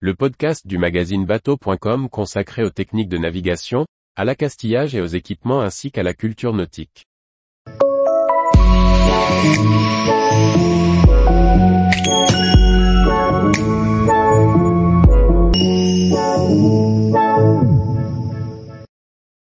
le 0.00 0.14
podcast 0.14 0.66
du 0.66 0.76
magazine 0.76 1.24
bateau.com 1.24 2.10
consacré 2.10 2.62
aux 2.62 2.70
techniques 2.70 3.08
de 3.08 3.16
navigation, 3.16 3.86
à 4.14 4.26
l'accastillage 4.26 4.94
et 4.94 5.00
aux 5.00 5.06
équipements 5.06 5.62
ainsi 5.62 5.90
qu'à 5.90 6.02
la 6.02 6.12
culture 6.12 6.52
nautique. 6.52 7.06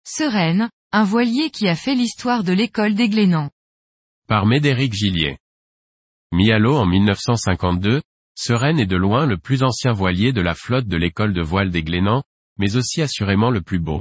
Sereine, 0.06 0.70
un 0.92 1.04
voilier 1.04 1.50
qui 1.50 1.68
a 1.68 1.74
fait 1.74 1.94
l'histoire 1.94 2.44
de 2.44 2.54
l'école 2.54 2.94
des 2.94 3.10
Glénans. 3.10 3.50
Par 4.26 4.46
Médéric 4.46 4.94
Gillier. 4.94 5.36
Mis 6.32 6.50
à 6.50 6.58
l'eau 6.58 6.76
en 6.76 6.86
1952, 6.86 8.00
Sereine 8.42 8.80
est 8.80 8.86
de 8.86 8.96
loin 8.96 9.26
le 9.26 9.36
plus 9.36 9.62
ancien 9.62 9.92
voilier 9.92 10.32
de 10.32 10.40
la 10.40 10.54
flotte 10.54 10.86
de 10.86 10.96
l'école 10.96 11.34
de 11.34 11.42
voile 11.42 11.70
des 11.70 11.82
Glénans, 11.82 12.22
mais 12.56 12.74
aussi 12.76 13.02
assurément 13.02 13.50
le 13.50 13.60
plus 13.60 13.78
beau. 13.78 14.00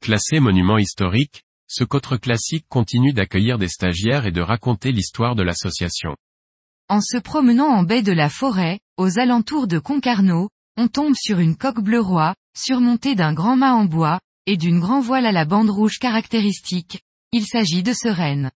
Classé 0.00 0.40
monument 0.40 0.76
historique, 0.76 1.44
ce 1.68 1.84
cotre 1.84 2.16
classique 2.16 2.66
continue 2.68 3.12
d'accueillir 3.12 3.58
des 3.58 3.68
stagiaires 3.68 4.26
et 4.26 4.32
de 4.32 4.40
raconter 4.40 4.90
l'histoire 4.90 5.36
de 5.36 5.44
l'association. 5.44 6.16
En 6.88 7.00
se 7.00 7.16
promenant 7.16 7.68
en 7.68 7.84
baie 7.84 8.02
de 8.02 8.10
la 8.10 8.28
forêt, 8.28 8.80
aux 8.96 9.20
alentours 9.20 9.68
de 9.68 9.78
Concarneau, 9.78 10.48
on 10.76 10.88
tombe 10.88 11.14
sur 11.14 11.38
une 11.38 11.56
coque 11.56 11.80
bleu 11.80 12.00
roi, 12.00 12.34
surmontée 12.58 13.14
d'un 13.14 13.34
grand 13.34 13.54
mât 13.54 13.74
en 13.74 13.84
bois, 13.84 14.18
et 14.46 14.56
d'une 14.56 14.80
grand 14.80 15.00
voile 15.00 15.26
à 15.26 15.32
la 15.32 15.44
bande 15.44 15.70
rouge 15.70 16.00
caractéristique. 16.00 17.02
Il 17.30 17.46
s'agit 17.46 17.84
de 17.84 17.92
Sereine. 17.92 18.50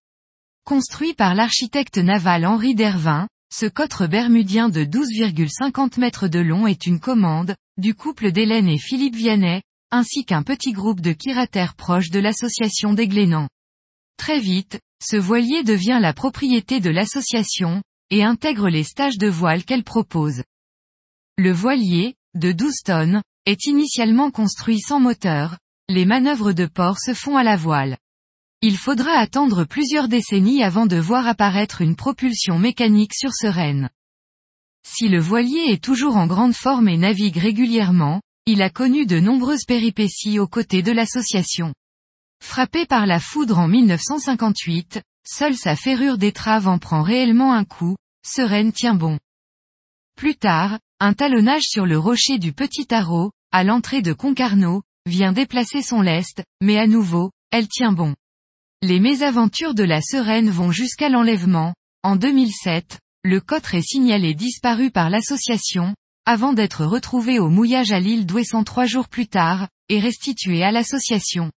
Construit 0.65 1.13
par 1.13 1.35
l'architecte 1.35 1.99
naval 1.99 2.45
Henri 2.45 2.75
Dervin, 2.75 3.29
ce 3.57 3.67
cotre 3.67 4.05
bermudien 4.05 4.67
de 4.67 4.83
12,50 4.83 5.97
mètres 5.97 6.27
de 6.27 6.39
long 6.39 6.67
est 6.67 6.87
une 6.87 6.99
commande, 6.99 7.55
du 7.77 7.95
couple 7.95 8.33
d'Hélène 8.33 8.67
et 8.67 8.77
Philippe 8.77 9.15
Vianney, 9.15 9.61
ainsi 9.91 10.25
qu'un 10.25 10.43
petit 10.43 10.73
groupe 10.73 10.99
de 10.99 11.13
quirataires 11.13 11.75
proches 11.75 12.09
de 12.09 12.19
l'association 12.19 12.93
des 12.93 13.07
Glénans. 13.07 13.47
Très 14.17 14.41
vite, 14.41 14.81
ce 15.01 15.15
voilier 15.15 15.63
devient 15.63 15.99
la 16.01 16.11
propriété 16.11 16.81
de 16.81 16.89
l'association, 16.89 17.81
et 18.09 18.25
intègre 18.25 18.67
les 18.67 18.83
stages 18.83 19.17
de 19.17 19.29
voile 19.29 19.63
qu'elle 19.63 19.85
propose. 19.85 20.43
Le 21.37 21.53
voilier, 21.53 22.15
de 22.33 22.51
12 22.51 22.81
tonnes, 22.83 23.21
est 23.45 23.67
initialement 23.67 24.31
construit 24.31 24.81
sans 24.81 24.99
moteur, 24.99 25.57
les 25.87 26.03
manœuvres 26.03 26.51
de 26.51 26.65
port 26.65 26.99
se 26.99 27.13
font 27.13 27.37
à 27.37 27.43
la 27.43 27.55
voile. 27.55 27.95
Il 28.61 28.77
faudra 28.77 29.11
attendre 29.11 29.63
plusieurs 29.63 30.07
décennies 30.07 30.63
avant 30.63 30.85
de 30.85 30.97
voir 30.97 31.27
apparaître 31.27 31.81
une 31.81 31.95
propulsion 31.95 32.57
mécanique 32.57 33.13
sur 33.13 33.33
Sereine. 33.33 33.89
Si 34.87 35.07
le 35.09 35.19
voilier 35.19 35.71
est 35.71 35.83
toujours 35.83 36.15
en 36.15 36.27
grande 36.27 36.53
forme 36.53 36.87
et 36.87 36.97
navigue 36.97 37.37
régulièrement, 37.37 38.21
il 38.45 38.61
a 38.61 38.69
connu 38.69 39.05
de 39.05 39.19
nombreuses 39.19 39.65
péripéties 39.65 40.39
aux 40.39 40.47
côtés 40.47 40.83
de 40.83 40.91
l'association. 40.91 41.73
Frappé 42.43 42.85
par 42.85 43.05
la 43.07 43.19
foudre 43.19 43.57
en 43.57 43.67
1958, 43.67 45.01
seule 45.27 45.55
sa 45.55 45.75
ferrure 45.75 46.17
d'étrave 46.17 46.67
en 46.67 46.77
prend 46.77 47.01
réellement 47.01 47.53
un 47.53 47.65
coup, 47.65 47.95
Sereine 48.25 48.71
tient 48.71 48.93
bon. 48.93 49.17
Plus 50.15 50.35
tard, 50.35 50.79
un 50.99 51.13
talonnage 51.13 51.63
sur 51.63 51.85
le 51.85 51.97
rocher 51.97 52.37
du 52.37 52.53
Petit 52.53 52.85
Tarot, 52.85 53.31
à 53.51 53.63
l'entrée 53.63 54.01
de 54.01 54.13
Concarneau, 54.13 54.83
vient 55.05 55.33
déplacer 55.33 55.81
son 55.81 56.01
lest, 56.01 56.43
mais 56.61 56.77
à 56.77 56.87
nouveau, 56.87 57.31
elle 57.51 57.67
tient 57.67 57.91
bon. 57.91 58.15
Les 58.87 58.99
mésaventures 58.99 59.73
de 59.73 59.83
la 59.83 59.99
Sereine 59.99 60.51
vont 60.51 60.69
jusqu'à 60.69 61.09
l'enlèvement. 61.09 61.73
En 62.03 62.15
2007, 62.15 62.99
le 63.23 63.41
cotre 63.41 63.73
est 63.73 63.81
signalé 63.81 64.35
disparu 64.35 64.91
par 64.91 65.09
l'association, 65.09 65.95
avant 66.27 66.53
d'être 66.53 66.85
retrouvé 66.85 67.39
au 67.39 67.49
mouillage 67.49 67.91
à 67.91 67.99
l'île 67.99 68.27
d'Ouessant 68.27 68.63
trois 68.63 68.85
jours 68.85 69.07
plus 69.07 69.25
tard, 69.25 69.69
et 69.89 69.99
restitué 69.99 70.61
à 70.61 70.71
l'association. 70.71 71.51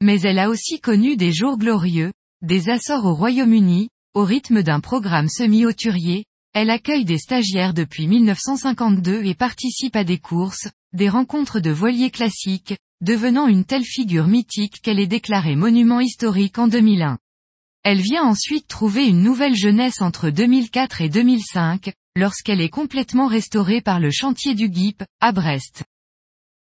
Mais 0.00 0.22
elle 0.22 0.38
a 0.38 0.48
aussi 0.48 0.80
connu 0.80 1.18
des 1.18 1.30
jours 1.30 1.58
glorieux, 1.58 2.10
des 2.40 2.70
assorts 2.70 3.04
au 3.04 3.12
Royaume-Uni, 3.12 3.90
au 4.14 4.24
rythme 4.24 4.62
d'un 4.62 4.80
programme 4.80 5.28
semi-auturier, 5.28 6.24
elle 6.54 6.70
accueille 6.70 7.04
des 7.04 7.18
stagiaires 7.18 7.74
depuis 7.74 8.06
1952 8.06 9.26
et 9.26 9.34
participe 9.34 9.94
à 9.94 10.04
des 10.04 10.16
courses, 10.16 10.70
des 10.94 11.10
rencontres 11.10 11.60
de 11.60 11.70
voiliers 11.70 12.10
classiques, 12.10 12.78
devenant 13.00 13.46
une 13.46 13.64
telle 13.64 13.84
figure 13.84 14.26
mythique 14.26 14.80
qu'elle 14.82 15.00
est 15.00 15.06
déclarée 15.06 15.56
monument 15.56 16.00
historique 16.00 16.58
en 16.58 16.68
2001. 16.68 17.18
Elle 17.82 18.00
vient 18.00 18.24
ensuite 18.24 18.68
trouver 18.68 19.06
une 19.06 19.22
nouvelle 19.22 19.54
jeunesse 19.54 20.02
entre 20.02 20.28
2004 20.28 21.00
et 21.00 21.08
2005, 21.08 21.92
lorsqu'elle 22.14 22.60
est 22.60 22.68
complètement 22.68 23.26
restaurée 23.26 23.80
par 23.80 24.00
le 24.00 24.10
chantier 24.10 24.54
du 24.54 24.70
GIP, 24.70 25.02
à 25.20 25.32
Brest. 25.32 25.84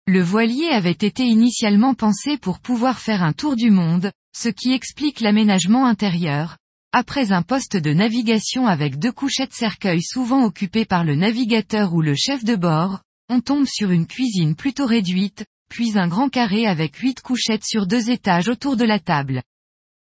Le 0.06 0.22
voilier 0.22 0.68
avait 0.68 0.92
été 0.92 1.24
initialement 1.24 1.94
pensé 1.94 2.38
pour 2.38 2.60
pouvoir 2.60 3.00
faire 3.00 3.24
un 3.24 3.34
tour 3.34 3.56
du 3.56 3.72
monde, 3.72 4.12
ce 4.36 4.50
qui 4.50 4.74
explique 4.74 5.22
l'aménagement 5.22 5.86
intérieur. 5.86 6.58
Après 6.94 7.32
un 7.32 7.42
poste 7.42 7.78
de 7.78 7.94
navigation 7.94 8.68
avec 8.68 9.00
deux 9.00 9.12
couchettes 9.12 9.54
cercueil 9.54 10.02
souvent 10.02 10.44
occupées 10.44 10.86
par 10.86 11.04
le 11.04 11.16
navigateur 11.16 11.94
ou 11.94 12.02
le 12.02 12.16
chef 12.16 12.44
de 12.44 12.56
bord, 12.56 13.02
on 13.30 13.42
tombe 13.42 13.66
sur 13.66 13.92
une 13.92 14.08
cuisine 14.08 14.56
plutôt 14.56 14.86
réduite, 14.86 15.46
puis 15.70 15.98
un 15.98 16.08
grand 16.08 16.30
carré 16.30 16.66
avec 16.68 16.96
huit 16.98 17.22
couchettes 17.22 17.66
sur 17.66 17.88
deux 17.88 18.10
étages 18.10 18.50
autour 18.50 18.78
de 18.78 18.86
la 18.86 19.00
table. 19.00 19.44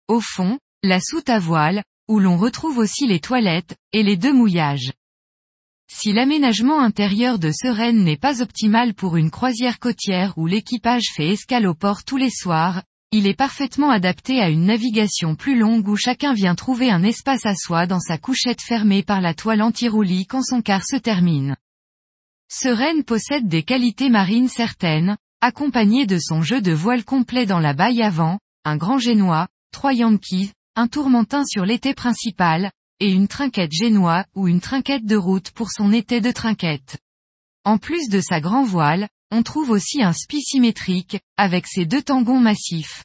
Au 0.07 0.19
fond, 0.19 0.59
la 0.83 0.99
soute 0.99 1.29
à 1.29 1.39
voile, 1.39 1.83
où 2.07 2.19
l'on 2.19 2.37
retrouve 2.37 2.77
aussi 2.77 3.07
les 3.07 3.19
toilettes, 3.19 3.75
et 3.91 4.03
les 4.03 4.17
deux 4.17 4.33
mouillages. 4.33 4.93
Si 5.87 6.13
l'aménagement 6.13 6.79
intérieur 6.79 7.39
de 7.39 7.51
Sereine 7.51 8.03
n'est 8.03 8.17
pas 8.17 8.41
optimal 8.41 8.93
pour 8.93 9.17
une 9.17 9.31
croisière 9.31 9.79
côtière 9.79 10.37
où 10.37 10.47
l'équipage 10.47 11.11
fait 11.15 11.29
escale 11.29 11.67
au 11.67 11.75
port 11.75 12.03
tous 12.03 12.17
les 12.17 12.31
soirs, 12.31 12.83
il 13.11 13.27
est 13.27 13.35
parfaitement 13.35 13.91
adapté 13.91 14.41
à 14.41 14.49
une 14.49 14.65
navigation 14.65 15.35
plus 15.35 15.57
longue 15.57 15.87
où 15.87 15.95
chacun 15.95 16.33
vient 16.33 16.55
trouver 16.55 16.89
un 16.89 17.03
espace 17.03 17.45
à 17.45 17.55
soi 17.55 17.85
dans 17.85 17.99
sa 17.99 18.17
couchette 18.17 18.61
fermée 18.61 19.03
par 19.03 19.21
la 19.21 19.33
toile 19.33 19.61
anti-roulis 19.61 20.25
quand 20.25 20.43
son 20.43 20.61
quart 20.61 20.83
se 20.85 20.97
termine. 20.97 21.55
Sereine 22.51 23.03
possède 23.03 23.47
des 23.47 23.63
qualités 23.63 24.09
marines 24.09 24.49
certaines, 24.49 25.17
accompagné 25.41 26.05
de 26.05 26.17
son 26.19 26.41
jeu 26.41 26.61
de 26.61 26.71
voile 26.71 27.03
complet 27.03 27.45
dans 27.45 27.59
la 27.59 27.73
baille 27.73 28.01
avant, 28.01 28.39
un 28.63 28.77
grand 28.77 28.97
génois, 28.97 29.47
trois 29.71 29.93
Yankees, 29.93 30.51
un 30.75 30.87
tourmentin 30.87 31.45
sur 31.45 31.65
l'été 31.65 31.93
principal, 31.93 32.71
et 32.99 33.11
une 33.11 33.27
trinquette 33.27 33.71
génois 33.71 34.25
ou 34.35 34.47
une 34.47 34.61
trinquette 34.61 35.05
de 35.05 35.15
route 35.15 35.51
pour 35.51 35.71
son 35.71 35.91
été 35.91 36.21
de 36.21 36.31
trinquette. 36.31 36.97
En 37.63 37.77
plus 37.77 38.09
de 38.09 38.21
sa 38.21 38.39
grand 38.39 38.63
voile, 38.63 39.07
on 39.31 39.43
trouve 39.43 39.69
aussi 39.69 40.01
un 40.01 40.13
spi 40.13 40.41
symétrique, 40.41 41.19
avec 41.37 41.67
ses 41.67 41.85
deux 41.85 42.01
tangons 42.01 42.39
massifs. 42.39 43.03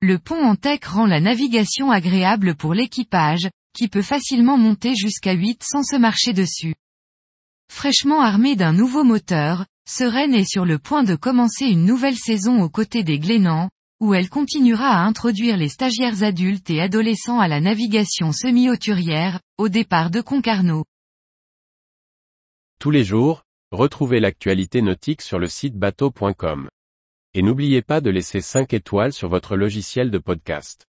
Le 0.00 0.18
pont 0.18 0.42
en 0.42 0.54
tech 0.54 0.84
rend 0.84 1.06
la 1.06 1.20
navigation 1.20 1.90
agréable 1.90 2.54
pour 2.54 2.74
l'équipage, 2.74 3.48
qui 3.74 3.88
peut 3.88 4.02
facilement 4.02 4.56
monter 4.56 4.94
jusqu'à 4.94 5.32
8 5.32 5.62
sans 5.62 5.82
se 5.82 5.96
marcher 5.96 6.32
dessus. 6.32 6.74
Fraîchement 7.70 8.22
armé 8.22 8.56
d'un 8.56 8.72
nouveau 8.72 9.04
moteur, 9.04 9.66
Sereine 9.90 10.34
est 10.34 10.44
sur 10.44 10.66
le 10.66 10.78
point 10.78 11.02
de 11.02 11.16
commencer 11.16 11.64
une 11.64 11.86
nouvelle 11.86 12.14
saison 12.14 12.60
aux 12.60 12.68
côtés 12.68 13.04
des 13.04 13.18
Glénans, 13.18 13.70
où 14.00 14.12
elle 14.12 14.28
continuera 14.28 14.88
à 14.88 15.06
introduire 15.06 15.56
les 15.56 15.70
stagiaires 15.70 16.22
adultes 16.22 16.68
et 16.68 16.82
adolescents 16.82 17.40
à 17.40 17.48
la 17.48 17.62
navigation 17.62 18.30
semi-auturière, 18.30 19.40
au 19.56 19.70
départ 19.70 20.10
de 20.10 20.20
Concarneau. 20.20 20.84
Tous 22.78 22.90
les 22.90 23.02
jours, 23.02 23.44
retrouvez 23.72 24.20
l'actualité 24.20 24.82
nautique 24.82 25.22
sur 25.22 25.38
le 25.38 25.48
site 25.48 25.74
bateau.com. 25.74 26.68
Et 27.32 27.40
n'oubliez 27.40 27.80
pas 27.80 28.02
de 28.02 28.10
laisser 28.10 28.42
5 28.42 28.74
étoiles 28.74 29.14
sur 29.14 29.30
votre 29.30 29.56
logiciel 29.56 30.10
de 30.10 30.18
podcast. 30.18 30.84